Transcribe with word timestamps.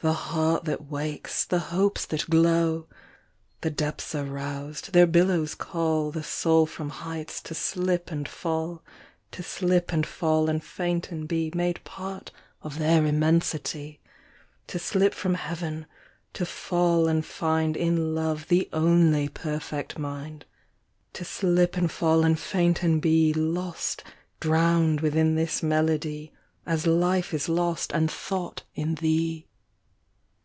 The 0.00 0.12
heart 0.12 0.66
that 0.66 0.88
wakes, 0.88 1.44
the 1.44 1.58
hopes 1.58 2.06
that 2.06 2.30
glow! 2.30 2.86
The 3.62 3.70
depths 3.70 4.14
are 4.14 4.22
roused: 4.24 4.92
their 4.92 5.04
billows 5.06 5.56
callThe 5.56 6.22
soul 6.22 6.64
from 6.64 6.90
heights 6.90 7.40
to 7.42 7.54
slip 7.56 8.12
and 8.12 8.28
fall; 8.28 8.84
To 9.32 9.42
slip 9.42 9.92
and 9.92 10.06
fall 10.06 10.48
and 10.48 10.62
faint 10.62 11.10
and 11.10 11.28
beMade 11.28 11.82
part 11.82 12.30
of 12.62 12.78
their 12.78 13.04
immensity; 13.04 13.98
To 14.68 14.78
slip 14.78 15.12
from 15.12 15.34
Heaven; 15.34 15.86
to 16.34 16.46
fall 16.46 17.08
and 17.08 17.24
findIn 17.24 18.14
love 18.14 18.46
the 18.46 18.68
only 18.72 19.28
perfect 19.28 19.98
mind; 19.98 20.44
To 21.14 21.24
slip 21.24 21.76
and 21.76 21.90
fall 21.90 22.22
and 22.22 22.38
faint 22.38 22.84
and 22.84 23.02
beLost, 23.02 24.04
drowned 24.38 25.00
within 25.00 25.34
this 25.34 25.64
melody, 25.64 26.32
As 26.64 26.86
life 26.86 27.34
is 27.34 27.48
lost 27.48 27.90
and 27.92 28.08
thought 28.08 28.62
in 28.76 28.94
thee. 28.96 29.48